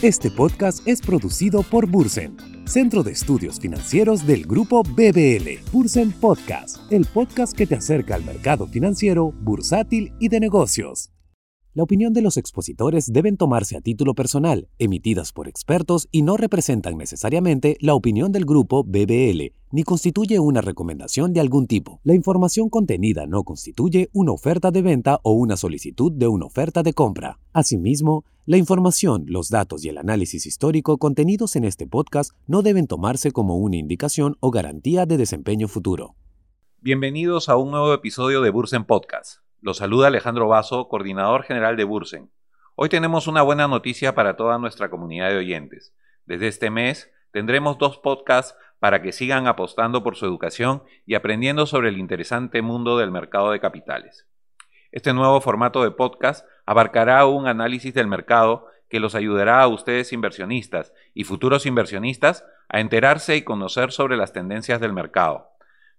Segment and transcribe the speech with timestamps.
[0.00, 5.60] Este podcast es producido por Bursen, Centro de Estudios Financieros del Grupo BBL.
[5.70, 11.13] Bursen Podcast, el podcast que te acerca al mercado financiero, bursátil y de negocios.
[11.76, 16.36] La opinión de los expositores deben tomarse a título personal, emitidas por expertos y no
[16.36, 22.00] representan necesariamente la opinión del grupo BBL, ni constituye una recomendación de algún tipo.
[22.04, 26.84] La información contenida no constituye una oferta de venta o una solicitud de una oferta
[26.84, 27.40] de compra.
[27.52, 32.86] Asimismo, la información, los datos y el análisis histórico contenidos en este podcast no deben
[32.86, 36.14] tomarse como una indicación o garantía de desempeño futuro.
[36.80, 39.43] Bienvenidos a un nuevo episodio de Bursen Podcast.
[39.64, 42.30] Los saluda Alejandro Vaso, coordinador general de Bursen.
[42.74, 45.94] Hoy tenemos una buena noticia para toda nuestra comunidad de oyentes.
[46.26, 51.64] Desde este mes tendremos dos podcasts para que sigan apostando por su educación y aprendiendo
[51.64, 54.26] sobre el interesante mundo del mercado de capitales.
[54.92, 60.12] Este nuevo formato de podcast abarcará un análisis del mercado que los ayudará a ustedes
[60.12, 65.52] inversionistas y futuros inversionistas a enterarse y conocer sobre las tendencias del mercado.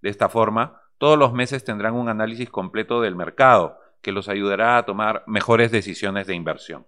[0.04, 4.78] De esta forma, todos los meses tendrán un análisis completo del mercado que los ayudará
[4.78, 6.88] a tomar mejores decisiones de inversión.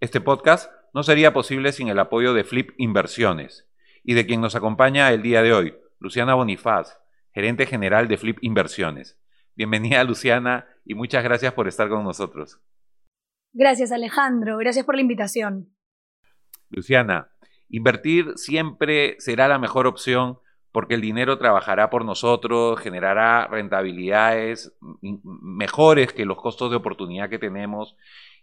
[0.00, 3.68] Este podcast no sería posible sin el apoyo de Flip Inversiones
[4.02, 6.98] y de quien nos acompaña el día de hoy, Luciana Bonifaz,
[7.32, 9.18] gerente general de Flip Inversiones.
[9.56, 12.60] Bienvenida Luciana y muchas gracias por estar con nosotros.
[13.52, 15.74] Gracias Alejandro, gracias por la invitación.
[16.70, 17.32] Luciana,
[17.68, 20.38] invertir siempre será la mejor opción
[20.72, 27.38] porque el dinero trabajará por nosotros, generará rentabilidades mejores que los costos de oportunidad que
[27.38, 27.96] tenemos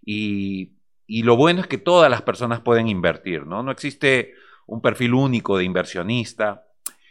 [0.03, 0.73] y,
[1.07, 3.63] lo bueno es que todas las personas pueden invertir, ¿no?
[3.63, 4.33] No existe
[4.65, 6.65] un perfil único de inversionista,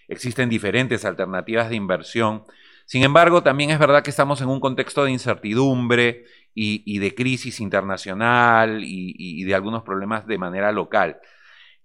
[0.07, 2.45] existen diferentes alternativas de inversión.
[2.85, 7.61] Sin embargo, también es verdad que estamos en un contexto de incertidumbre y, de crisis
[7.61, 11.19] internacional y de algunos problemas de manera local.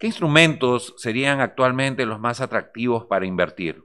[0.02, 3.84] ¿Qué instrumentos serían actualmente los más atractivos para invertir?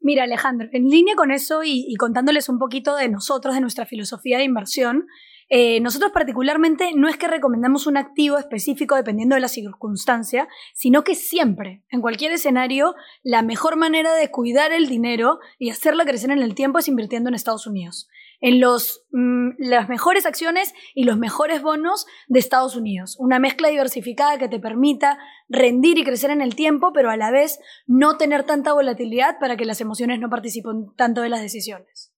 [0.00, 4.38] Mira, Alejandro, en línea con eso y, contándoles un poquito de nosotros, de nuestra filosofía
[4.38, 5.06] de inversión,
[5.50, 11.04] eh, nosotros particularmente no es que recomendamos un activo específico dependiendo de la circunstancia, sino
[11.04, 16.30] que siempre, en cualquier escenario, la mejor manera de cuidar el dinero y hacerlo crecer
[16.30, 18.08] en el tiempo es invirtiendo en Estados Unidos
[18.40, 23.16] en los, mm, las mejores acciones y los mejores bonos de Estados Unidos.
[23.18, 25.18] Una mezcla diversificada que te permita
[25.48, 29.56] rendir y crecer en el tiempo, pero a la vez no tener tanta volatilidad para
[29.56, 32.12] que las emociones no participen tanto de las decisiones.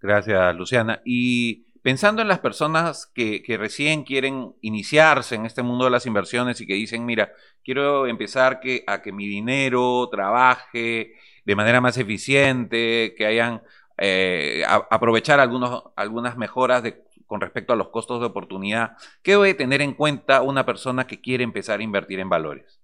[0.00, 1.02] Gracias, Luciana.
[1.04, 6.06] Y pensando en las personas que, que, recién quieren iniciarse en este mundo de las
[6.06, 7.32] inversiones y que dicen, mira,
[7.64, 11.12] quiero empezar que, a que mi dinero trabaje
[11.44, 13.62] de manera más eficiente, que hayan
[14.00, 16.82] eh, aprovechar algunos, algunas mejoras
[17.26, 18.96] con respecto a los costos de oportunidad.
[19.22, 22.80] ¿Qué debe tener en cuenta una persona que quiere empezar a invertir en valores?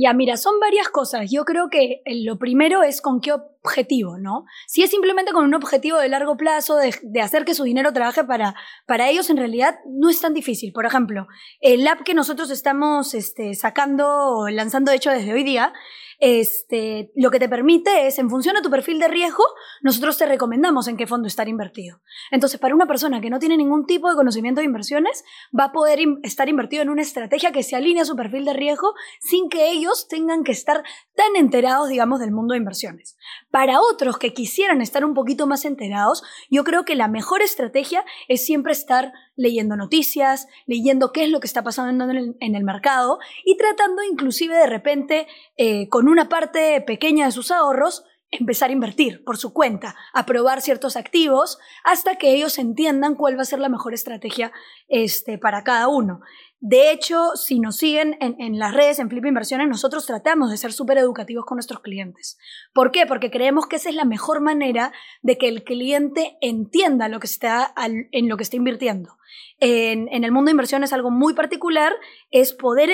[0.00, 1.28] Ya, mira, son varias cosas.
[1.28, 4.44] Yo creo que eh, lo primero es con qué objetivo, ¿no?
[4.68, 8.22] Si es simplemente con un objetivo de largo plazo, de, hacer que su dinero trabaje
[8.22, 8.54] para,
[8.86, 10.72] para ellos, en realidad no es tan difícil.
[10.72, 11.26] Por ejemplo,
[11.60, 15.72] el app que nosotros estamos este, sacando, lanzando de hecho desde hoy día,
[16.18, 19.44] este, lo que te permite es, en función de tu perfil de riesgo,
[19.82, 22.00] nosotros te recomendamos en qué fondo estar invertido.
[22.30, 25.24] Entonces, para una persona que no tiene ningún tipo de conocimiento de inversiones,
[25.58, 28.52] va a poder estar invertido en una estrategia que se alinea a su perfil de
[28.52, 30.82] riesgo sin que ellos tengan que estar
[31.14, 33.16] tan enterados, digamos, del mundo de inversiones.
[33.50, 38.04] Para otros que quisieran estar un poquito más enterados, yo creo que la mejor estrategia
[38.28, 43.18] es siempre estar leyendo noticias, leyendo qué es lo que está pasando en el, mercado
[43.44, 45.26] y tratando inclusive de repente
[45.56, 50.26] eh, con una parte pequeña de sus ahorros empezar a invertir por su cuenta, a
[50.26, 54.52] probar ciertos activos hasta que ellos entiendan cuál va a ser la mejor estrategia
[54.88, 56.20] este, para cada uno.
[56.60, 60.72] De hecho, si nos siguen en, las redes, en Flip Inversiones, nosotros tratamos de ser
[60.72, 62.36] súper educativos con nuestros clientes.
[62.74, 63.06] ¿Por qué?
[63.06, 67.28] Porque creemos que esa es la mejor manera de que el cliente entienda lo que
[67.28, 67.72] está,
[68.10, 69.18] en lo que está invirtiendo.
[69.60, 71.92] En, en el mundo de inversiones algo muy particular
[72.32, 72.90] es poder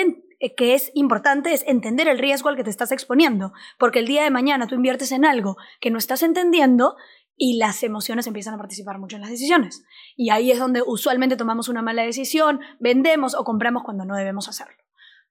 [0.55, 4.23] que es importante es entender el riesgo al que te estás exponiendo, porque el día
[4.23, 6.95] de mañana tú inviertes en algo que no estás entendiendo
[7.37, 9.83] y las emociones empiezan a participar mucho en las decisiones.
[10.15, 14.47] Y ahí es donde usualmente tomamos una mala decisión, vendemos o compramos cuando no debemos
[14.47, 14.85] hacerlo.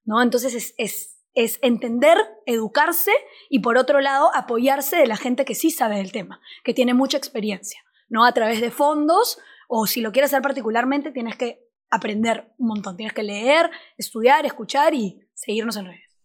[0.04, 0.22] ¿no?
[0.22, 3.12] Entonces es, es, es entender, educarse
[3.48, 6.94] y por otro lado apoyarse de la gente que sí sabe del tema, que tiene
[6.94, 8.24] mucha experiencia, ¿no?
[8.24, 11.63] A través de fondos o si lo quieres hacer particularmente tienes que
[11.94, 16.18] aprender un montón, tienes que leer, estudiar, escuchar y seguirnos en redes.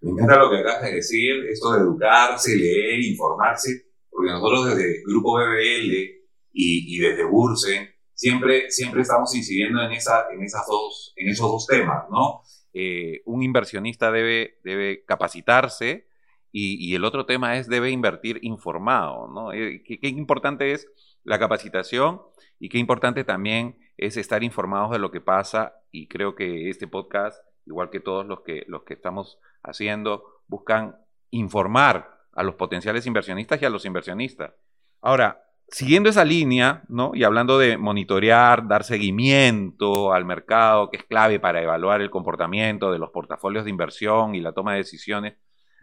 [0.00, 5.02] Me encanta lo que acabas de decir, esto de educarse, leer, informarse porque nosotros desde
[5.06, 5.94] Grupo BBL
[6.52, 11.66] y, desde Burse siempre, siempre estamos incidiendo en, esa, en, esas dos, en esos dos
[11.66, 12.42] temas, ¿no?
[12.74, 16.06] Eh, un inversionista debe, debe capacitarse
[16.54, 19.54] y, el otro tema es debe invertir informado, ¿no?
[19.54, 20.86] Eh, qué, importante es
[21.24, 22.20] la capacitación
[22.58, 26.88] y qué importante también es estar informados de lo que pasa y creo que este
[26.88, 30.96] podcast, igual que todos los que, los que estamos haciendo, buscan
[31.30, 34.52] informar a los potenciales inversionistas y a los inversionistas.
[35.00, 37.12] Ahora, siguiendo esa línea, ¿no?
[37.14, 42.92] Y hablando de monitorear, dar seguimiento al mercado, que es clave para evaluar el comportamiento
[42.92, 45.34] de los portafolios de inversión y la toma de decisiones,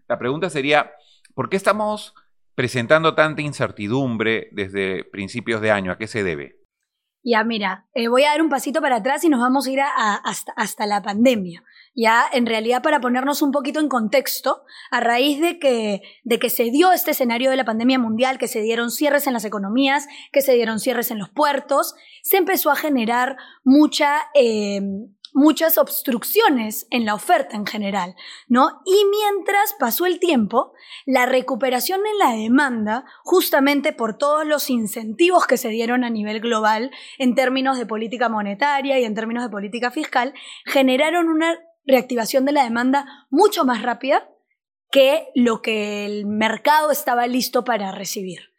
[0.08, 0.92] la pregunta sería,
[1.36, 2.14] ¿por qué estamos
[2.56, 5.92] presentando tanta incertidumbre desde principios de año?
[5.92, 6.59] ¿A qué se debe?
[7.22, 9.80] Ya, mira, eh, voy a dar un pasito para atrás y nos vamos a ir
[9.82, 11.64] hasta, la pandemia.
[11.94, 16.50] Ya, en realidad, para ponernos un poquito en contexto, a raíz de que, de que
[16.50, 20.08] se dio este escenario de la pandemia mundial, que se dieron cierres en las economías,
[20.32, 21.94] que se dieron cierres en los puertos,
[22.24, 23.36] se empezó a generar
[23.66, 24.82] mucha eh,
[25.34, 28.16] muchas obstrucciones en la oferta en general,
[28.48, 28.82] ¿no?
[28.86, 30.74] Y mientras pasó el tiempo,
[31.06, 36.40] la recuperación en la demanda, justamente por todos los incentivos que se dieron a nivel
[36.40, 40.34] global en términos de política monetaria y en términos de política fiscal,
[40.66, 44.30] generaron una reactivación de la demanda mucho más rápida
[44.92, 48.50] que lo que el mercado estaba listo para recibir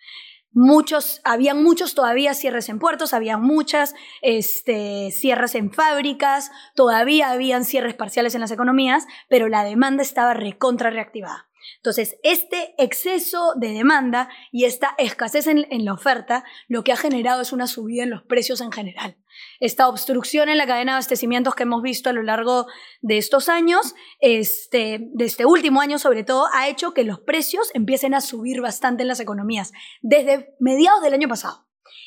[0.52, 7.64] muchos, habían muchos todavía cierres en puertos, había muchas este, cierres en fábricas, todavía habían
[7.64, 11.50] cierres parciales en las economías, pero la demanda estaba recontra reactivada.
[11.76, 17.42] Entonces, este exceso de demanda y esta escasez en, la oferta lo que ha generado
[17.42, 19.16] es una subida en los precios en general.
[19.60, 22.66] Esta obstrucción en la cadena de abastecimientos que hemos visto a lo largo
[23.00, 27.70] de estos años, este, de este último año sobre todo, ha hecho que los precios
[27.74, 31.66] empiecen a subir bastante en las economías, desde mediados del año pasado.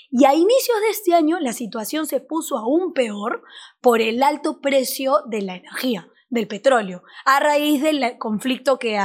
[0.10, 3.44] Y a inicios de este año la situación se puso aún peor
[3.82, 9.00] por el alto precio de la energía del petróleo, a raíz del conflicto que,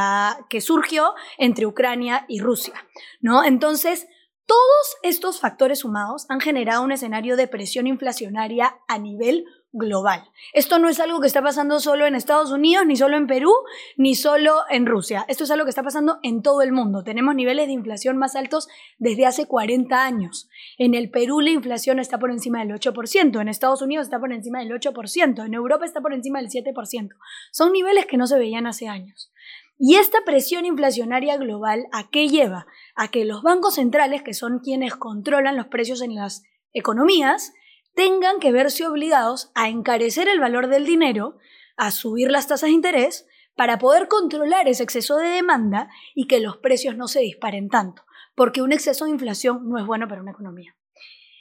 [0.49, 2.75] que surgió entre Ucrania y Rusia.
[3.21, 3.45] ¿no?
[3.45, 4.07] Entonces,
[4.49, 10.25] todos estos factores sumados han generado un escenario de presión inflacionaria a nivel global.
[10.55, 13.53] Esto no es algo que está pasando solo en Estados Unidos, ni solo en Perú,
[13.99, 15.27] ni solo en Rusia.
[15.29, 17.05] Esto es algo que está pasando en todo el mundo.
[17.05, 20.49] Tenemos niveles de inflación más altos desde hace 40 años.
[20.79, 24.33] En el Perú la inflación está por encima del 8%, en Estados Unidos está por
[24.33, 27.11] encima del 8%, en Europa está por encima del 7%.
[27.53, 29.31] Son niveles que no se veían hace años.
[29.79, 32.67] Y esta presión inflacionaria global, ¿a qué lleva?
[32.97, 36.43] A que los bancos centrales, que son quienes controlan los precios en las
[36.73, 37.53] economías,
[37.95, 41.39] tengan que verse obligados a encarecer el valor del dinero,
[41.77, 46.41] a subir las tasas de interés, para poder controlar ese exceso de demanda y que
[46.41, 48.05] los precios no se disparen tanto,
[48.35, 50.77] porque un exceso de inflación no es bueno para una economía.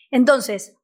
[0.09, 0.75] Entonces,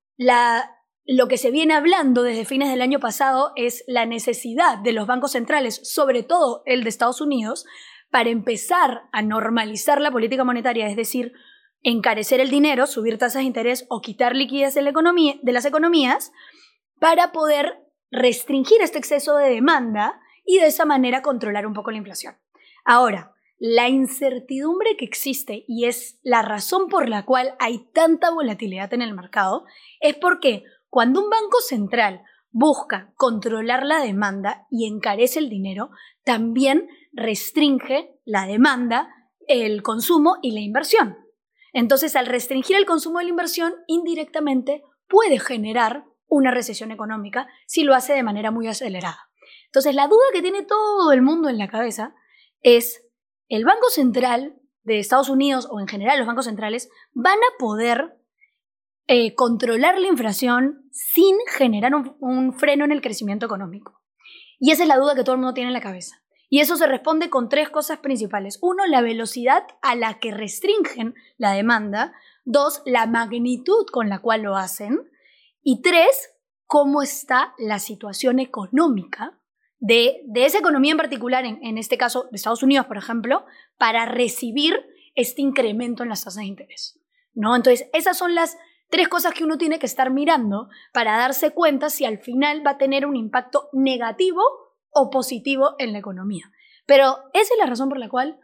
[1.06, 5.06] lo que se viene hablando desde fines del año pasado es la necesidad de los
[5.06, 7.66] bancos centrales, sobre todo el de Estados Unidos,
[8.10, 11.34] para empezar a normalizar la política monetaria, es decir,
[11.82, 15.66] encarecer el dinero, subir tasas de interés o quitar liquidez de, la economía, de las
[15.66, 16.32] economías
[17.00, 17.80] para poder
[18.10, 22.38] restringir este exceso de demanda y de esa manera controlar un poco la inflación.
[22.86, 28.94] Ahora, la incertidumbre que existe y es la razón por la cual hay tanta volatilidad
[28.94, 29.66] en el mercado
[30.00, 35.89] es porque cuando un banco central busca controlar la demanda y encarece el dinero,
[36.24, 39.10] también restringe la demanda,
[39.48, 41.18] el consumo y la inversión.
[41.74, 47.82] Entonces, al restringir el consumo de la inversión, indirectamente puede generar una recesión económica si
[47.82, 49.32] lo hace de manera muy acelerada.
[49.65, 52.13] Entonces, la duda que tiene todo el mundo en la cabeza
[52.62, 53.03] es,
[53.50, 58.15] ¿el Banco Central de Estados Unidos o en general los bancos centrales van a poder
[59.07, 64.01] eh, controlar la inflación sin generar un freno en el crecimiento económico?
[64.60, 66.24] Y esa es la duda que todo el mundo tiene en la cabeza.
[66.53, 68.60] Y eso se responde con tres cosas principales.
[68.62, 72.13] Uno, la velocidad a la que restringen la demanda.
[72.45, 75.10] Dos, la magnitud con la cual lo hacen.
[75.63, 76.29] Y tres,
[76.65, 79.39] cómo está la situación económica
[79.79, 83.45] de, esa economía en particular, en, este caso de Estados Unidos, por ejemplo,
[83.77, 84.79] para recibir
[85.15, 87.00] este incremento en las tasas de interés.
[87.33, 87.55] ¿no?
[87.55, 88.57] Entonces, esas son las
[88.94, 92.72] tres cosas que uno tiene que estar mirando para darse cuenta si al final va
[92.72, 94.44] a tener un impacto negativo
[94.92, 96.52] o positivo en la economía.
[96.86, 98.40] Pero esa es la razón por la cual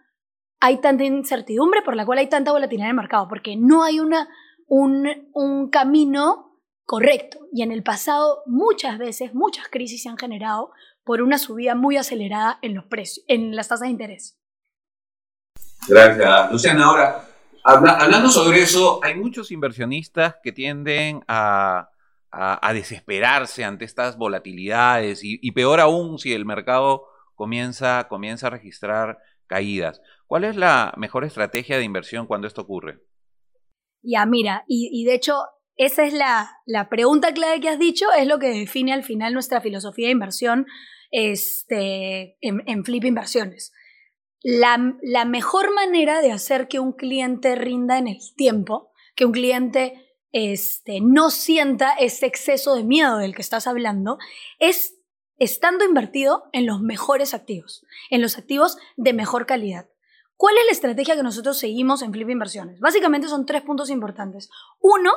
[0.59, 3.99] hay tanta incertidumbre, por la cual hay tanta volatilidad en el mercado, porque no hay
[3.99, 4.27] una,
[4.65, 7.37] un, camino correcto.
[7.53, 10.71] Y en el pasado muchas veces, muchas crisis se han generado
[11.03, 14.39] por una subida muy acelerada en los precios, en las tasas de interés.
[15.87, 16.85] Gracias, Luciana.
[16.85, 17.28] Ahora,
[17.69, 21.89] hablando sobre eso, hay muchos inversionistas que tienden a,
[22.73, 30.01] desesperarse ante estas volatilidades y, peor aún si el mercado comienza, comienza a registrar caídas.
[30.27, 32.99] ¿Cuál es la mejor estrategia de inversión cuando esto ocurre?
[34.01, 35.43] Ya, mira, y, de hecho,
[35.75, 39.61] esa es la, pregunta clave que has dicho, es lo que define al final nuestra
[39.61, 40.65] filosofía de inversión
[41.11, 43.73] este, en, Flip Inversiones.
[44.41, 49.33] La, la, mejor manera de hacer que un cliente rinda en el tiempo, que un
[49.33, 54.17] cliente este, no sienta ese exceso de miedo del que estás hablando,
[54.59, 54.95] es
[55.37, 59.89] estando invertido en los mejores activos, en los activos de mejor calidad.
[60.35, 62.79] ¿Cuál es la estrategia que nosotros seguimos en Flip Inversiones?
[62.79, 64.49] Básicamente son tres puntos importantes.
[64.79, 65.11] Uno,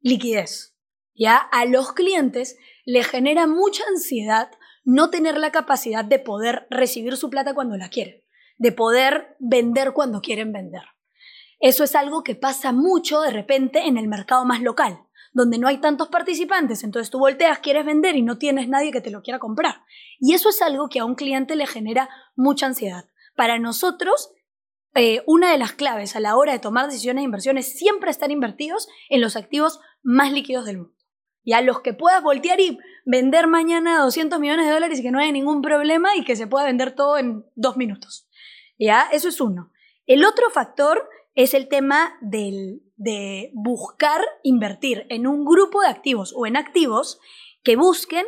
[0.00, 0.76] liquidez.
[1.14, 4.50] Ya a los clientes les genera mucha ansiedad
[4.84, 8.19] no tener la capacidad de poder recibir su plata cuando la quieren,
[8.60, 10.82] de poder vender cuando quieren vender.
[11.60, 15.00] Eso es algo que pasa mucho de repente en el mercado más local,
[15.32, 19.00] donde no hay tantos participantes, entonces tú volteas, quieres vender y no tienes nadie que
[19.00, 19.82] te lo quiera comprar.
[20.18, 23.06] Y eso es algo que a un cliente le genera mucha ansiedad.
[23.34, 24.30] Para nosotros,
[24.94, 28.10] eh, una de las claves a la hora de tomar decisiones de inversión es siempre
[28.10, 30.94] estar invertidos en los activos más líquidos del mundo.
[31.42, 35.10] Y a los que puedas voltear y vender mañana 200 millones de dólares y que
[35.10, 38.26] no haya ningún problema y que se pueda vender todo en dos minutos.
[38.80, 39.08] ¿Ya?
[39.12, 39.70] Eso es uno.
[40.06, 46.32] El otro factor es el tema del, de buscar invertir en un grupo de activos
[46.34, 47.20] o en activos
[47.62, 48.26] que busquen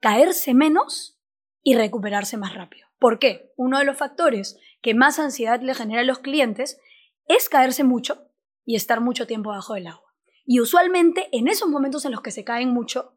[0.00, 1.20] caerse menos
[1.62, 2.88] y recuperarse más rápido.
[2.98, 3.52] ¿Por qué?
[3.56, 6.80] Uno de los factores que más ansiedad le genera a los clientes
[7.26, 8.26] es caerse mucho
[8.64, 10.14] y estar mucho tiempo bajo el agua.
[10.46, 13.16] Y usualmente en esos momentos en los que se caen mucho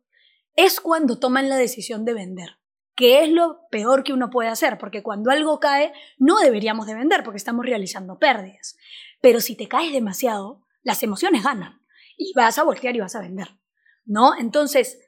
[0.55, 2.57] es cuando toman la decisión de vender,
[2.95, 6.95] que es lo peor que uno puede hacer, porque cuando algo cae no deberíamos de
[6.95, 8.77] vender porque estamos realizando pérdidas.
[9.21, 11.81] Pero si te caes demasiado, las emociones ganan
[12.17, 13.57] y vas a voltear y vas a vender,
[14.05, 14.37] ¿no?
[14.37, 14.99] Entonces,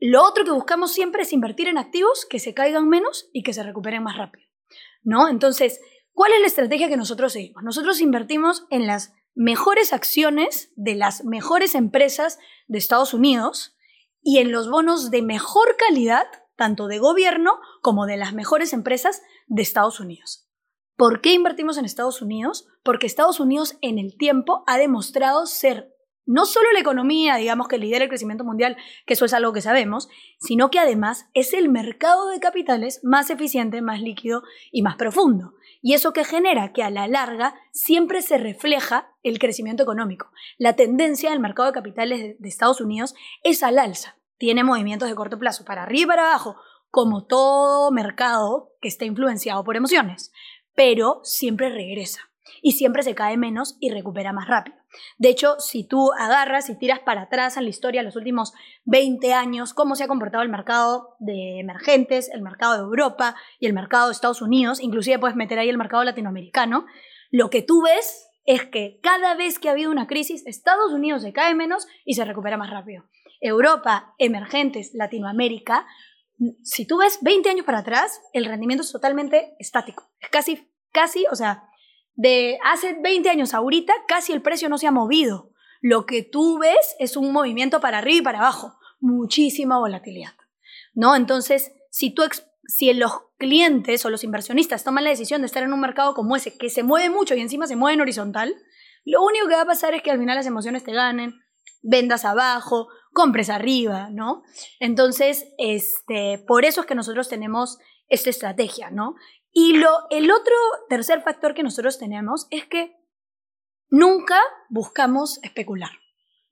[0.00, 3.52] lo otro que buscamos siempre es invertir en activos que se caigan menos y que
[3.52, 4.46] se recuperen más rápido,
[5.02, 5.28] ¿no?
[5.28, 5.80] Entonces,
[6.12, 7.62] ¿cuál es la estrategia que nosotros seguimos?
[7.64, 13.76] Nosotros invertimos en las mejores acciones de las mejores empresas de Estados Unidos
[14.22, 16.26] y en los bonos de mejor calidad,
[16.58, 20.46] tanto de gobierno como de las mejores empresas de Estados Unidos.
[20.96, 22.66] ¿Por qué invertimos en Estados Unidos?
[22.82, 25.94] Porque Estados Unidos en el tiempo ha demostrado ser
[26.26, 29.62] no solo la economía, digamos, que lidera el crecimiento mundial, que eso es algo que
[29.62, 34.96] sabemos, sino que además es el mercado de capitales más eficiente, más líquido y más
[34.96, 35.54] profundo.
[35.80, 40.30] Y eso que genera que a la larga siempre se refleja el crecimiento económico.
[40.58, 44.17] La tendencia del mercado de capitales de Estados Unidos es al alza.
[44.38, 46.56] Tiene movimientos de corto plazo, para arriba y para abajo,
[46.90, 50.32] como todo mercado que está influenciado por emociones,
[50.74, 52.20] pero siempre regresa
[52.62, 54.76] y siempre se cae menos y recupera más rápido.
[55.18, 58.54] De hecho, si tú agarras y tiras para atrás en la historia los últimos
[58.84, 63.66] 20 años, cómo se ha comportado el mercado de emergentes, el mercado de Europa y
[63.66, 66.86] el mercado de Estados Unidos, inclusive puedes meter ahí el mercado latinoamericano,
[67.30, 71.20] lo que tú ves es que cada vez que ha habido una crisis, Estados Unidos
[71.20, 73.04] se cae menos y se recupera más rápido.
[73.40, 75.86] Europa, emergentes, Latinoamérica,
[76.62, 80.10] si tú ves 20 años para atrás, el rendimiento es totalmente estático.
[80.20, 81.64] Es casi, casi, o sea,
[82.14, 85.52] de hace 20 años a ahorita, casi el precio no se ha movido.
[85.80, 90.34] Lo que tú ves es un movimiento para arriba y para abajo, muchísima volatilidad.
[90.94, 91.14] ¿No?
[91.16, 92.22] Entonces, si tú
[92.68, 96.36] si los clientes o los inversionistas toman la decisión de estar en un mercado como
[96.36, 98.54] ese que se mueve mucho y encima se mueve en horizontal,
[99.04, 101.40] lo único que va a pasar es que al final las emociones te ganen,
[101.82, 104.42] vendas abajo, compres arriba, ¿no?
[104.80, 109.16] Entonces, este, por eso es que nosotros tenemos esta estrategia, ¿no?
[109.52, 110.54] Y lo, el otro
[110.88, 112.96] tercer factor que nosotros tenemos es que
[113.90, 115.90] nunca buscamos especular.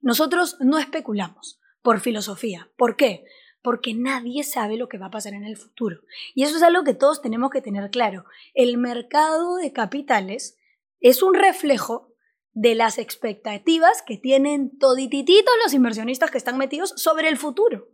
[0.01, 2.69] Nosotros no especulamos por filosofía.
[2.77, 3.25] ¿Por qué?
[3.61, 6.01] Porque nadie sabe lo que va a pasar en el futuro.
[6.35, 8.25] Y eso es algo que todos tenemos que tener claro.
[8.53, 10.57] El mercado de capitales
[10.99, 12.13] es un reflejo
[12.59, 17.87] de las expectativas que tienen toditititos los inversionistas que están metidos sobre el futuro.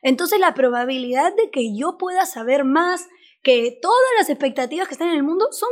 [0.00, 3.08] Entonces la probabilidad de que yo pueda saber más,
[3.42, 5.68] que todas las expectativas que están en el mundo son,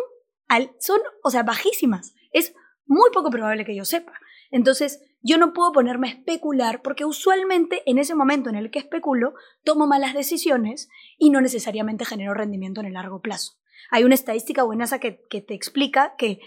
[0.79, 2.15] son, o sea, bajísimas.
[2.33, 4.13] Es muy poco probable que yo sepa.
[4.51, 8.79] Entonces, yo no puedo ponerme a especular porque usualmente en ese momento en el que
[8.79, 9.33] especulo,
[9.65, 13.55] tomo malas decisiones y no necesariamente genero rendimiento en el largo plazo.
[13.91, 16.41] Hay una estadística buena que, que te explica que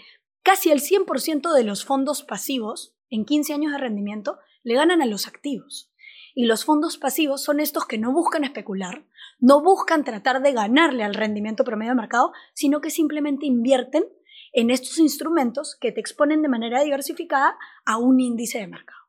[0.48, 5.04] casi el 100% de los fondos pasivos en 15 años de rendimiento le ganan a
[5.04, 5.92] los activos.
[6.34, 9.04] Y los fondos pasivos son estos que no buscan especular,
[9.40, 14.06] no buscan tratar de ganarle al rendimiento promedio de mercado, sino que simplemente invierten
[14.54, 19.00] en estos instrumentos que te exponen de manera diversificada a un índice de mercado.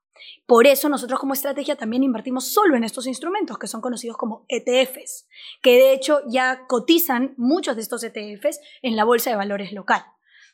[0.46, 4.46] Por eso nosotros como estrategia también invertimos solo en estos instrumentos que son conocidos como
[4.50, 5.26] ETFs,
[5.62, 10.04] que de hecho ya cotizan muchos de estos ETFs en la Bolsa de Valores local,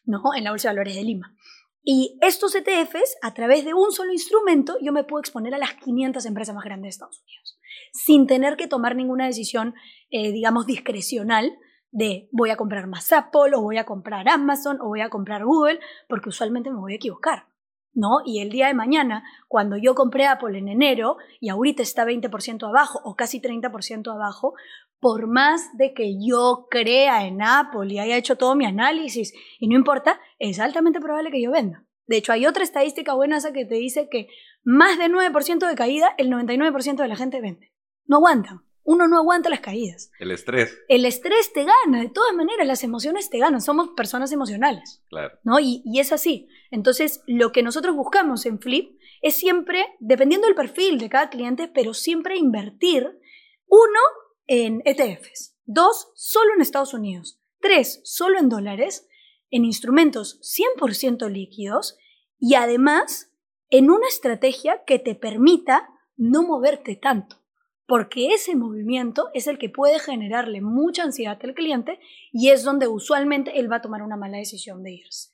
[0.06, 0.22] ¿no?
[0.36, 1.36] En la Bolsa de Valores de Lima.
[1.84, 5.76] Y estos ETFs, a través de un solo instrumento, yo me puedo exponer a las
[5.76, 7.60] 500 empresas más grandes de Estados Unidos,
[7.94, 9.76] sin tener que tomar ninguna decisión,
[10.10, 11.56] eh, digamos, discrecional
[11.92, 15.46] de voy a comprar más Apple o voy a comprar Amazon o voy a comprar
[15.46, 17.48] Google, porque usualmente me voy a equivocar.
[17.96, 18.18] ¿no?
[18.26, 22.68] Y el día de mañana, cuando yo compré Apple en enero y ahorita está 20%
[22.68, 24.54] abajo o casi 30% abajo,
[25.00, 29.68] por más de que yo crea en Apple y haya hecho todo mi análisis y
[29.68, 31.86] no importa, es altamente probable que yo venda.
[32.08, 34.28] De hecho, hay otra estadística buena esa que te dice que
[34.64, 37.72] más de 9% de caída, el 99% de la gente vende.
[38.06, 40.12] No aguantan uno no aguanta las caídas.
[40.20, 40.80] El estrés.
[40.88, 45.04] El estrés te gana, de todas maneras, las emociones te ganan, somos personas emocionales.
[45.10, 45.38] Claro.
[45.44, 45.60] ¿no?
[45.60, 46.48] Y, y, es así.
[46.70, 51.68] Entonces, lo que nosotros buscamos en Flip es siempre, dependiendo del perfil de cada cliente,
[51.68, 53.20] pero siempre invertir,
[53.68, 54.00] uno,
[54.48, 59.08] en ETFs, dos, solo en Estados Unidos, tres, solo en dólares,
[59.50, 60.40] en instrumentos
[60.80, 61.98] 100% líquidos
[62.40, 63.32] y además
[63.70, 67.46] en una estrategia que te permita no moverte tanto
[67.88, 72.00] porque ese movimiento es el que puede generarle mucha ansiedad al cliente
[72.32, 75.32] y es donde usualmente él va a tomar una mala decisión de irse.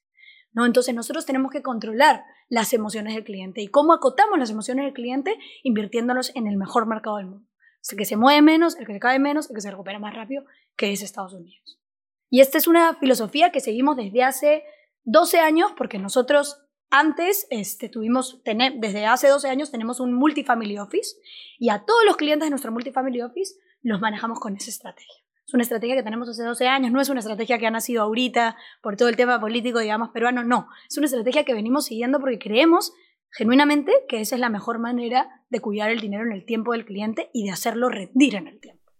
[0.51, 0.65] ¿no?
[0.65, 4.93] Entonces nosotros tenemos que controlar las emociones del cliente y cómo acotamos las emociones del
[4.93, 7.47] cliente invirtiéndonos en el mejor mercado del mundo.
[7.89, 10.13] El que se mueve menos, el que se cae menos, el que se recupera más
[10.13, 10.43] rápido,
[10.75, 11.79] que es Estados Unidos.
[12.29, 14.63] Y esta es una filosofía que seguimos desde hace
[15.03, 21.15] 12 años porque nosotros antes este, tuvimos, desde hace 12 años tenemos un multifamily office
[21.57, 25.21] y a todos los clientes de nuestro multifamily office los manejamos con esa estrategia.
[25.47, 28.03] Es una estrategia que tenemos hace 12 años, no es una estrategia que ha nacido
[28.03, 30.67] ahorita por todo el tema político, digamos, peruano, no.
[30.89, 32.93] Es una estrategia que venimos siguiendo porque creemos
[33.31, 36.85] genuinamente que esa es la mejor manera de cuidar el dinero en el tiempo del
[36.85, 38.91] cliente y de hacerlo rendir en el tiempo.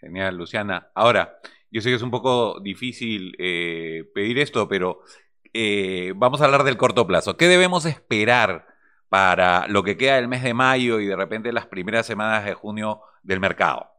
[0.00, 0.88] Genial, Luciana.
[0.94, 1.38] Ahora,
[1.70, 5.00] yo sé que es un poco difícil eh, pedir esto, pero
[5.52, 7.36] eh, vamos a hablar del corto plazo.
[7.36, 8.66] ¿Qué debemos esperar
[9.08, 12.54] para lo que queda del mes de mayo y de repente las primeras semanas de
[12.54, 13.93] junio del mercado?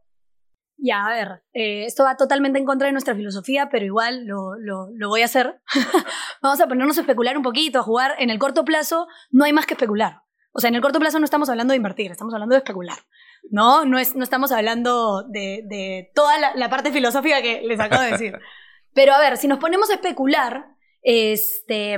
[0.78, 5.08] Ya, a ver, eh, esto va totalmente en contra de nuestra filosofía, pero igual lo,
[5.08, 5.60] voy a hacer.
[6.42, 8.14] Vamos a ponernos a especular un poquito, a jugar.
[8.18, 10.22] En el corto plazo no hay más que especular.
[10.52, 12.98] O sea, en el corto plazo no estamos hablando de invertir, estamos hablando de especular.
[13.50, 18.02] No, no, es, no estamos hablando de, toda la, la, parte filosófica que les acabo
[18.02, 18.38] de decir.
[18.94, 20.76] Pero a ver, si nos ponemos a especular,
[21.08, 21.96] este,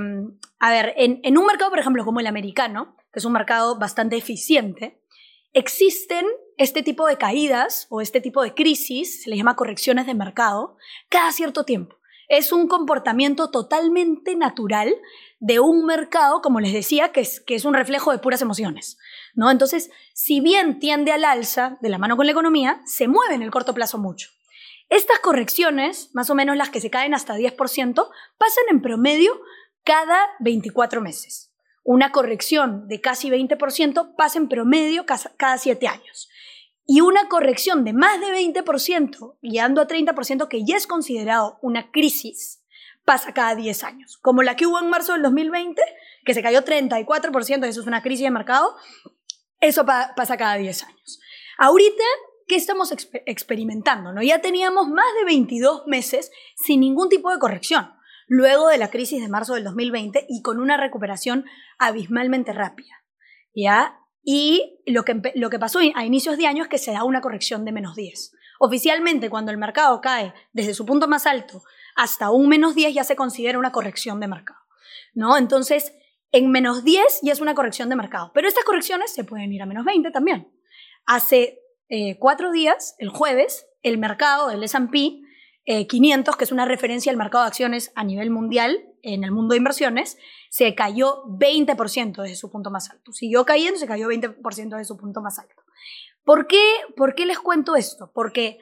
[0.59, 4.17] a ver, en, un mercado, por ejemplo, como el americano, que es un mercado bastante
[4.17, 5.01] eficiente,
[5.59, 6.25] existen
[6.57, 10.77] este tipo de caídas o este tipo de crisis, se les llama correcciones de mercado,
[11.09, 11.97] cada cierto tiempo.
[12.29, 14.95] Es un comportamiento totalmente natural
[15.41, 18.99] de un mercado, como les decía, que es, que es un reflejo de puras emociones.
[19.35, 19.51] ¿no?
[19.51, 23.43] Entonces, si bien tiende al alza de la mano con la economía, se mueve en
[23.43, 24.31] el corto plazo mucho.
[24.91, 27.95] Estas correcciones, más o menos las que se caen hasta 10%,
[28.39, 29.41] pasan en promedio
[29.85, 31.48] cada 24 meses.
[31.91, 36.29] Una corrección de casi 20% pasa en promedio cada 7 años.
[36.85, 41.91] Y una corrección de más de 20%, guiando a 30%, que ya es considerado una
[41.91, 42.63] crisis,
[43.07, 44.19] pasa cada 10 años.
[44.19, 45.81] Como la que hubo en marzo del 2020,
[46.27, 48.77] que se cayó 34%, eso es una crisis de mercado,
[49.63, 51.21] eso pasa cada 10 años.
[51.57, 52.05] Ahorita
[52.49, 52.93] ¿qué estamos
[53.27, 54.13] experimentando?
[54.13, 54.23] ¿no?
[54.23, 57.93] Ya teníamos más de 22 meses sin ningún tipo de corrección,
[58.29, 61.45] luego de la crisis de marzo del 2020 y con una recuperación
[61.79, 63.03] abismalmente rápida.
[63.55, 63.99] ¿ya?
[64.23, 67.21] Y lo que, lo que pasó a inicios de año es que se da una
[67.21, 68.33] corrección de menos 10.
[68.61, 71.63] Oficialmente, cuando el mercado cae desde su punto más alto
[71.97, 74.61] hasta un menos 10, ya se considera una corrección de mercado.
[75.15, 75.37] ¿no?
[75.37, 75.93] Entonces,
[76.31, 78.31] en menos 10 ya es una corrección de mercado.
[78.35, 80.53] Pero estas correcciones se pueden ir a menos 20 también.
[81.07, 85.23] Hace eh, cuatro días, el jueves, el mercado del S&P
[85.89, 89.53] 500, que es una referencia al mercado de acciones a nivel mundial en el mundo
[89.53, 90.17] de inversiones,
[90.51, 93.13] se cayó 20% desde su punto más alto.
[93.13, 95.63] Siguió cayendo, se cayó 20% desde su punto más alto.
[96.25, 96.63] ¿Por qué,
[96.97, 98.11] ¿Por qué les cuento esto?
[98.15, 98.59] Porque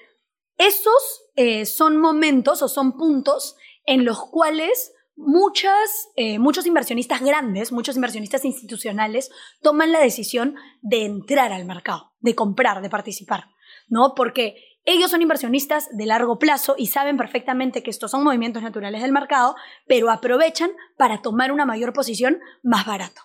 [0.58, 7.72] esos eh, son momentos o son puntos en los cuales muchas, eh, muchos inversionistas grandes,
[7.72, 9.30] muchos inversionistas institucionales
[9.62, 13.46] toman la decisión de entrar al mercado, de comprar, de participar,
[13.88, 14.14] ¿no?
[14.14, 19.02] Porque ellos son inversionistas de largo plazo y saben perfectamente que estos son movimientos naturales
[19.02, 23.22] del mercado, pero aprovechan para tomar una mayor posición más barato.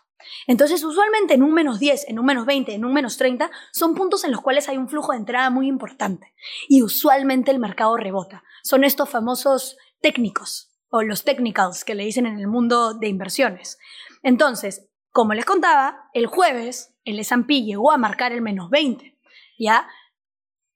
[0.47, 3.95] Entonces, usualmente en un menos 10, en un menos 20, en un menos 30, son
[3.95, 6.33] puntos en los cuales hay un flujo de entrada muy importante.
[6.67, 8.43] Y usualmente el mercado rebota.
[8.63, 13.79] Son estos famosos técnicos, o los technicals que le dicen en el mundo de inversiones.
[14.23, 19.17] Entonces, como les contaba, el jueves el S&P llegó a marcar el menos 20,
[19.57, 19.87] ¿ya?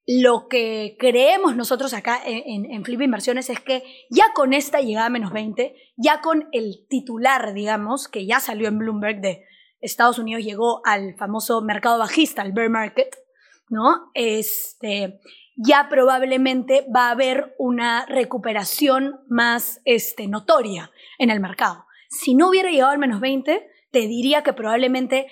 [0.08, 5.08] Lo que creemos nosotros acá en, en, Flip Inversiones es que ya con esta llegada
[5.08, 9.46] a menos 20, ya con el titular, digamos, que ya salió en Bloomberg de
[9.82, 13.16] Estados Unidos llegó al famoso mercado bajista, al bear market,
[13.70, 14.12] ¿no?
[14.14, 15.20] Este,
[15.56, 21.86] ya probablemente va a haber una recuperación más este, notoria en el mercado.
[22.10, 25.28] Si no hubiera llegado al menos 20, te diría que probablemente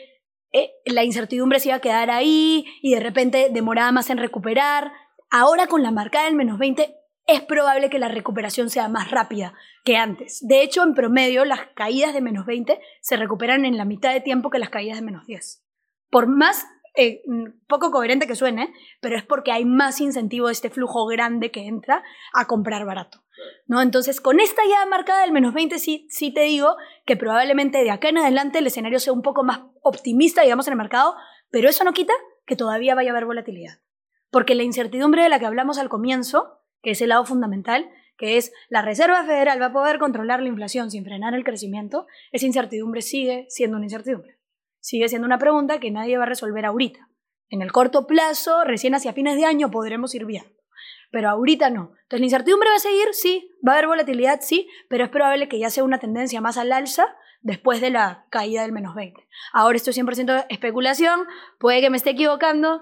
[0.53, 4.91] eh, la incertidumbre se iba a quedar ahí y de repente demoraba más en recuperar.
[5.29, 9.53] Ahora con la marca del menos 20 es probable que la recuperación sea más rápida
[9.83, 10.45] que antes.
[10.45, 14.21] De hecho, en promedio, las caídas de menos 20 se recuperan en la mitad de
[14.21, 15.63] tiempo que las caídas de menos 10.
[16.09, 17.23] Por más eh,
[17.67, 21.65] poco coherente que suene, pero es porque hay más incentivo de este flujo grande que
[21.65, 22.03] entra
[22.33, 23.23] a comprar barato.
[23.65, 23.81] ¿no?
[23.81, 26.75] Entonces, con esta ya marcada del menos 20, sí, sí te digo
[27.05, 30.73] que probablemente de acá en adelante el escenario sea un poco más optimista, digamos, en
[30.73, 31.15] el mercado,
[31.49, 32.13] pero eso no quita
[32.45, 33.79] que todavía vaya a haber volatilidad.
[34.29, 38.37] Porque la incertidumbre de la que hablamos al comienzo, que es el lado fundamental, que
[38.37, 42.45] es la Reserva Federal va a poder controlar la inflación sin frenar el crecimiento, esa
[42.45, 44.37] incertidumbre sigue siendo una incertidumbre
[44.83, 47.07] sigue siendo una pregunta que nadie va a resolver ahorita.
[47.49, 50.51] En el corto plazo, recién hacia fines de año, podremos ir viendo.
[51.09, 51.93] Pero ahorita no.
[52.01, 55.47] Entonces, la incertidumbre va a seguir, sí, va a haber volatilidad, sí, pero es probable
[55.47, 59.25] que ya sea una tendencia más al alza después de la caída del menos 20.
[59.53, 61.27] Ahora esto es 100% especulación,
[61.59, 62.81] puede que me esté equivocando,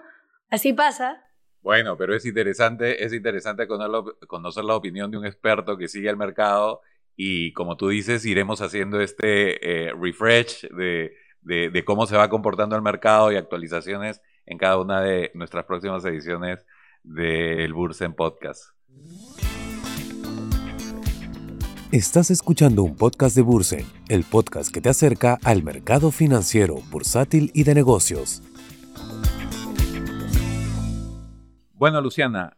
[0.49, 1.23] así pasa.
[1.61, 6.17] Bueno, pero es interesante, es interesante conocer la opinión de un experto que sigue el
[6.17, 6.81] mercado
[7.15, 12.75] y como tú dices, iremos haciendo este eh, refresh de, de, cómo se va comportando
[12.75, 16.65] el mercado y actualizaciones en cada una de nuestras próximas ediciones
[17.03, 18.71] del Bursen Podcast.
[21.91, 27.51] Estás escuchando un podcast de Bursen, el podcast que te acerca al mercado financiero, bursátil
[27.53, 28.41] y de negocios.
[31.73, 32.55] Bueno, Luciana,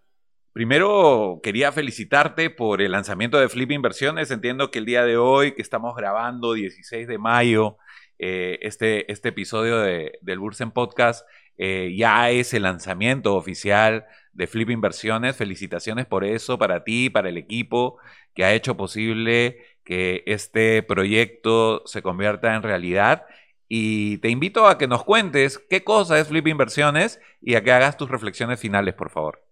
[0.51, 4.29] primero quería felicitarte por el lanzamiento de Flip Inversiones.
[4.29, 7.77] Entiendo que el día de hoy, que estamos grabando 16 de mayo,
[8.25, 14.47] eh, este, este episodio de, del Bursen Podcast eh, ya es el lanzamiento oficial de
[14.47, 15.35] Flip Inversiones.
[15.35, 17.97] Felicitaciones por eso, para ti, para el equipo
[18.33, 23.25] que ha hecho posible que este proyecto se convierta en realidad.
[23.67, 27.73] Y te invito a que nos cuentes qué cosa es Flip Inversiones y a que
[27.73, 29.45] hagas tus reflexiones finales, por favor.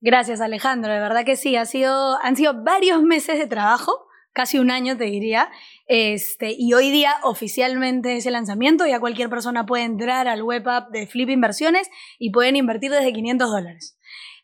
[0.00, 0.90] Gracias, Alejandro.
[0.90, 4.98] De verdad que sí, ha sido, han sido varios meses de trabajo casi un año
[4.98, 5.50] te diría,
[5.86, 10.90] este, y hoy día oficialmente ese lanzamiento, ya cualquier persona puede entrar al web app
[10.90, 13.98] de Flip Inversiones y pueden invertir desde 500 dólares.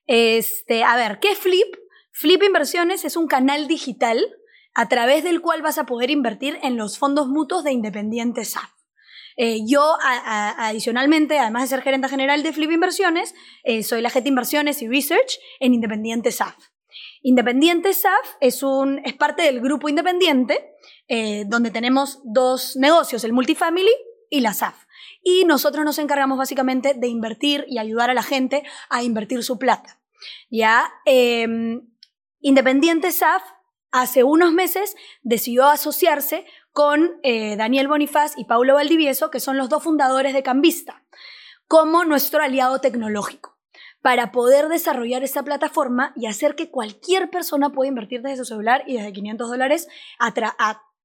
[0.06, 1.74] Este, a ver, ¿qué es Flip?
[2.12, 4.18] Flip Inversiones es un canal digital
[4.74, 8.70] a través del cual vas a poder invertir en los fondos mutuos de Independiente SAF.
[9.36, 14.24] Eh, yo, adicionalmente, además de ser gerente general de Flip Inversiones, eh, soy la jefe
[14.24, 16.56] de inversiones y research en Independiente SAF.
[17.22, 20.74] Independiente SAF es, un, es parte del grupo independiente,
[21.06, 23.92] eh, donde tenemos dos negocios, el multifamily
[24.30, 24.86] y la SAF.
[25.22, 29.58] Y nosotros nos encargamos básicamente de invertir y ayudar a la gente a invertir su
[29.58, 30.00] plata.
[30.50, 31.86] Ya, em,
[32.42, 33.42] Independiente SAF
[33.90, 39.68] hace unos meses decidió asociarse con eh, Daniel Bonifaz y Paulo Valdivieso, que son los
[39.68, 41.04] dos fundadores de Cambista,
[41.66, 43.59] como nuestro aliado tecnológico
[44.02, 48.82] para poder desarrollar esta plataforma y hacer que cualquier persona pueda invertir desde su celular
[48.86, 49.88] y desde 500 dólares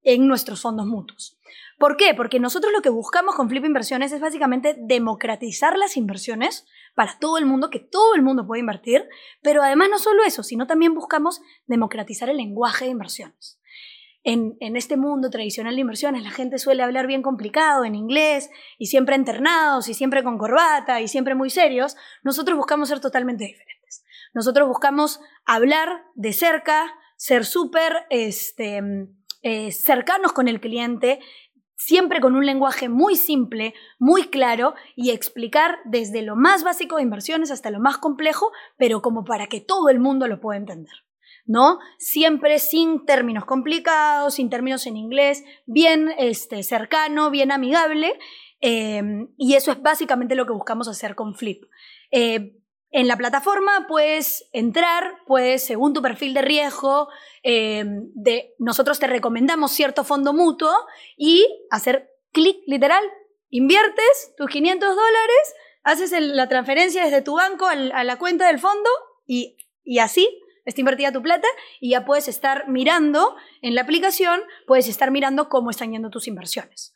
[0.03, 1.37] en nuestros fondos mutuos.
[1.77, 2.13] ¿Por qué?
[2.13, 7.37] Porque nosotros lo que buscamos con Flip Inversiones es básicamente democratizar las inversiones para todo
[7.37, 9.09] el mundo, que todo el mundo pueda invertir,
[9.41, 13.59] pero además no solo eso, sino también buscamos democratizar el lenguaje de inversiones
[14.25, 18.87] en, este mundo tradicional de inversiones la gente suele hablar bien complicado en inglés y
[18.87, 24.03] siempre internados y siempre con corbata y siempre muy serios, nosotros buscamos ser totalmente diferentes.
[24.33, 28.81] Nosotros buscamos hablar de cerca, ser súper este,
[29.43, 31.19] eh, cercanos con el cliente,
[31.77, 37.03] siempre con un lenguaje muy simple, muy claro y explicar desde lo más básico de
[37.03, 41.04] inversiones hasta lo más complejo, pero como para que todo el mundo lo pueda entender.
[41.45, 41.79] ¿No?
[41.97, 48.17] Siempre sin términos complicados, sin términos en inglés, bien este, cercano, bien amigable.
[48.61, 51.63] Em, y eso es básicamente lo que buscamos hacer con Flip.
[52.11, 52.57] Eh,
[52.91, 57.09] en la plataforma puedes entrar, puedes, según tu perfil de riesgo,
[57.43, 60.73] em, de, nosotros te recomendamos cierto fondo mutuo
[61.17, 63.03] y hacer clic literal,
[63.49, 68.89] inviertes tus 500 dólares, haces la transferencia desde tu banco a la cuenta del fondo
[69.27, 70.27] y, y así
[70.65, 71.47] está invertida tu plata
[71.79, 76.27] y ya puedes estar mirando en la aplicación, puedes estar mirando cómo están yendo tus
[76.27, 76.93] inversiones.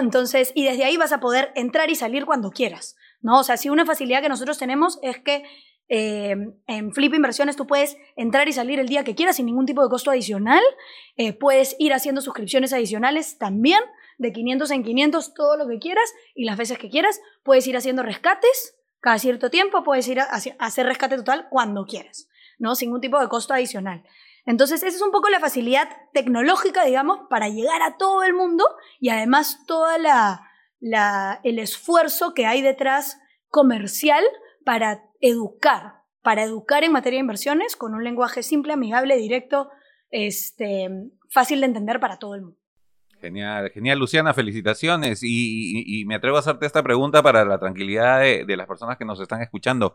[0.00, 2.96] Entonces, y desde ahí vas a poder entrar y salir cuando quieras.
[3.20, 3.40] ¿no?
[3.40, 5.44] O sea, si una facilidad que nosotros tenemos es que
[5.88, 6.34] eh,
[6.66, 9.82] en Flip Inversiones tú puedes entrar y salir el día que quieras sin ningún tipo
[9.82, 10.62] de costo adicional.
[11.16, 13.80] Eh, puedes ir haciendo suscripciones adicionales también,
[14.18, 17.20] de 500 en 500, todo lo que quieras y las veces que quieras.
[17.42, 20.28] Puedes ir haciendo rescates cada cierto tiempo, puedes ir a,
[20.60, 22.28] hacer rescate total cuando quieras,
[22.62, 22.74] ¿no?
[22.76, 24.04] Sin ningún tipo de costo adicional.
[24.46, 28.64] Entonces, esa es un poco la facilidad tecnológica, digamos, para llegar a todo el mundo
[29.00, 34.24] y además todo el esfuerzo que hay detrás comercial
[34.64, 39.70] para educar, para educar en materia de inversiones con un lenguaje simple, amigable, directo,
[40.10, 40.88] este,
[41.30, 42.62] fácil de entender para todo el mundo.
[43.22, 45.20] Genial, genial, Luciana, felicitaciones.
[45.22, 49.20] Y, me atrevo a hacerte esta pregunta para la tranquilidad de, las personas que nos
[49.20, 49.94] están escuchando.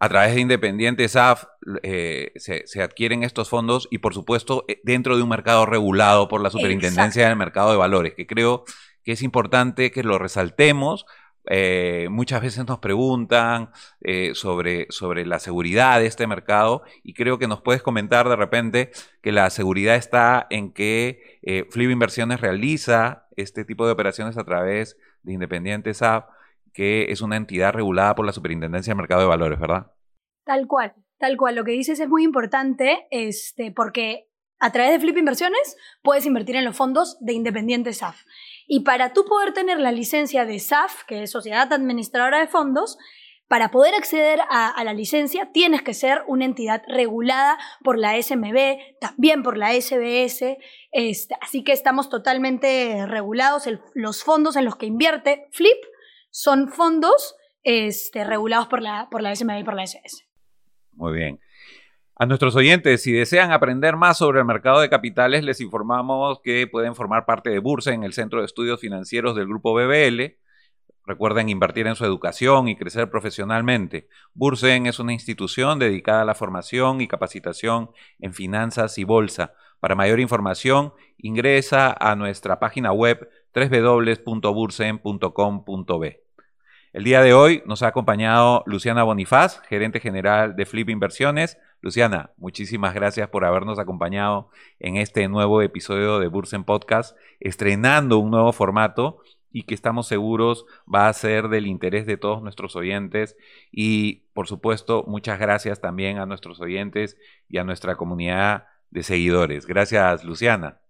[0.00, 1.44] A través de Independiente SAF
[1.82, 6.40] eh, se, adquieren estos fondos y, por supuesto, eh, dentro de un mercado regulado por
[6.40, 8.64] la Superintendencia del Mercado de Valores, que creo
[9.02, 11.04] que es importante que lo resaltemos.
[11.50, 17.38] Eh, muchas veces nos preguntan eh, sobre, sobre la seguridad de este mercado y creo
[17.38, 23.26] que nos puedes comentar de repente que la seguridad está en que Flip Inversiones realiza
[23.36, 26.28] este tipo de operaciones a través de Independiente SAP,
[26.78, 29.90] que es una entidad regulada por la Superintendencia del Mercado de Valores, ¿verdad?
[30.44, 31.56] Tal cual, tal cual.
[31.56, 34.28] Lo que dices es muy importante este, porque
[34.60, 38.22] a través de Flip Inversiones puedes invertir en los fondos de Independiente SAF.
[38.68, 42.96] Y para tú poder tener la licencia de SAF, que es Sociedad Administradora de Fondos,
[43.48, 48.78] para poder acceder a, la licencia tienes que ser una entidad regulada por la SMB,
[49.00, 50.58] también por la SBS,
[50.92, 53.68] este, así que estamos totalmente regulados.
[53.94, 55.76] los fondos en los que invierte Flip
[56.38, 60.24] son fondos este, regulados por la, por la SMB y por la SBS.
[60.92, 61.40] Muy bien.
[62.14, 66.68] A nuestros oyentes, si desean aprender más sobre el mercado de capitales, les informamos que
[66.68, 70.36] pueden formar parte de Bursa en el Centro de Estudios Financieros del Grupo BBL.
[71.04, 74.06] Recuerden invertir en su educación y crecer profesionalmente.
[74.32, 79.54] Bursen es una institución dedicada a la formación y capacitación en finanzas y bolsa.
[79.80, 86.27] Para mayor información, ingresa a nuestra página web www.bursen.com.b.
[86.94, 91.58] El día de hoy nos ha acompañado Luciana Bonifaz, gerente general de Flip Inversiones.
[91.82, 94.48] Luciana, muchísimas gracias por habernos acompañado
[94.78, 99.20] en este nuevo episodio de Bursen Podcast, estrenando un nuevo formato
[99.52, 103.36] y que estamos seguros va a ser del interés de todos nuestros oyentes.
[103.70, 107.18] Y por supuesto, muchas gracias también a nuestros oyentes
[107.50, 109.66] y a nuestra comunidad de seguidores.
[109.66, 110.80] Gracias, Luciana.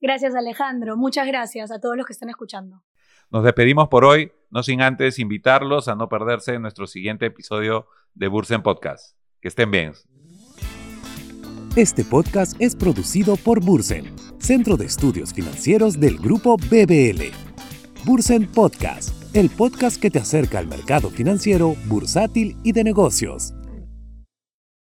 [0.00, 0.96] Gracias, Alejandro.
[0.96, 2.84] Muchas gracias a todos los que están escuchando.
[3.30, 8.26] Nos despedimos por hoy, no sin antes invitarlos a no perderse nuestro siguiente episodio de
[8.28, 9.16] Bursen Podcast.
[9.42, 9.92] Que estén bien.
[11.76, 17.30] Este podcast es producido por Bursen, Centro de Estudios Financieros del Grupo BBL.
[18.06, 23.52] Bursen Podcast, el podcast que te acerca al mercado financiero, bursátil y de negocios.